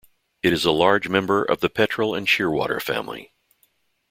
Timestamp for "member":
1.09-1.43